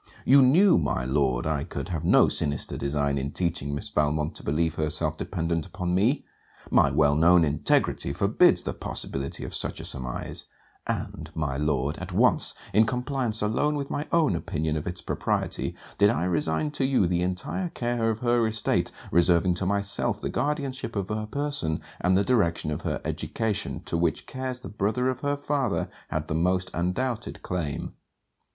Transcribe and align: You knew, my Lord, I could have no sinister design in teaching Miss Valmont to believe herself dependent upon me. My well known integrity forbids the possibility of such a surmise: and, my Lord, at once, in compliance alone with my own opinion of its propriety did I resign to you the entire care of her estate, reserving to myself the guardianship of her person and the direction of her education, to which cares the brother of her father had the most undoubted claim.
You 0.25 0.41
knew, 0.41 0.79
my 0.79 1.05
Lord, 1.05 1.45
I 1.45 1.63
could 1.63 1.89
have 1.89 2.03
no 2.03 2.27
sinister 2.27 2.75
design 2.75 3.19
in 3.19 3.33
teaching 3.33 3.75
Miss 3.75 3.89
Valmont 3.89 4.33
to 4.33 4.43
believe 4.43 4.73
herself 4.73 5.15
dependent 5.15 5.67
upon 5.67 5.93
me. 5.93 6.25
My 6.71 6.89
well 6.89 7.13
known 7.15 7.45
integrity 7.45 8.11
forbids 8.11 8.63
the 8.63 8.73
possibility 8.73 9.45
of 9.45 9.53
such 9.53 9.79
a 9.79 9.85
surmise: 9.85 10.47
and, 10.87 11.29
my 11.35 11.55
Lord, 11.55 11.99
at 11.99 12.11
once, 12.11 12.55
in 12.73 12.87
compliance 12.87 13.43
alone 13.43 13.75
with 13.75 13.91
my 13.91 14.07
own 14.11 14.35
opinion 14.35 14.75
of 14.75 14.87
its 14.87 15.01
propriety 15.01 15.75
did 15.99 16.09
I 16.09 16.23
resign 16.23 16.71
to 16.71 16.83
you 16.83 17.05
the 17.05 17.21
entire 17.21 17.69
care 17.69 18.09
of 18.09 18.21
her 18.21 18.47
estate, 18.47 18.91
reserving 19.11 19.53
to 19.53 19.67
myself 19.67 20.19
the 20.19 20.29
guardianship 20.29 20.95
of 20.95 21.09
her 21.09 21.27
person 21.27 21.79
and 21.99 22.17
the 22.17 22.23
direction 22.25 22.71
of 22.71 22.81
her 22.81 22.99
education, 23.05 23.83
to 23.85 23.99
which 23.99 24.25
cares 24.25 24.61
the 24.61 24.67
brother 24.67 25.09
of 25.11 25.19
her 25.19 25.37
father 25.37 25.89
had 26.07 26.27
the 26.27 26.33
most 26.33 26.71
undoubted 26.73 27.43
claim. 27.43 27.93